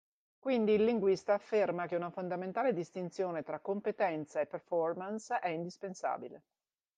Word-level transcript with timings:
Quindi 0.39 0.71
il 0.71 0.83
linguista 0.83 1.35
afferma 1.35 1.85
che 1.85 1.95
una 1.95 2.09
fondamentale 2.09 2.73
distinzione 2.73 3.43
tra 3.43 3.59
competenza 3.59 4.39
e 4.39 4.47
"performance" 4.47 5.37
è 5.37 5.49
indispensabile. 5.49 6.41